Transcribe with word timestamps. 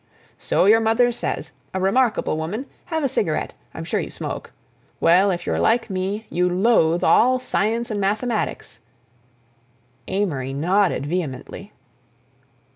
"So 0.39 0.65
your 0.65 0.79
mother 0.79 1.11
says—a 1.11 1.79
remarkable 1.79 2.35
woman; 2.35 2.65
have 2.85 3.03
a 3.03 3.07
cigarette—I'm 3.07 3.83
sure 3.85 3.99
you 3.99 4.09
smoke. 4.09 4.51
Well, 4.99 5.29
if 5.29 5.45
you're 5.45 5.59
like 5.59 5.91
me, 5.91 6.25
you 6.31 6.49
loathe 6.49 7.03
all 7.03 7.37
science 7.37 7.91
and 7.91 8.01
mathematics—" 8.01 8.79
Amory 10.07 10.53
nodded 10.53 11.05
vehemently. 11.05 11.71